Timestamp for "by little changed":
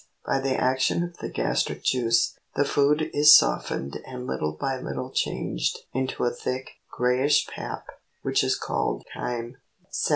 4.53-5.77